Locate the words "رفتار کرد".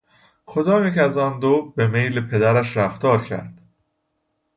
2.77-3.61